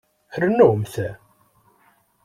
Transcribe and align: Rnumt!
Rnumt! 0.43 0.95